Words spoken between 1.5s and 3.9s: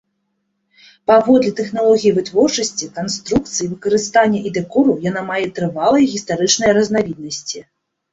тэхналогіі вытворчасці, канструкцый,